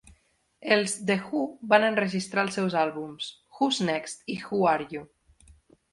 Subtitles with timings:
[0.75, 1.41] Els The Who
[1.73, 3.27] van enregistrar els seus àlbums
[3.59, 5.05] "Who's Next" i "Who Are You".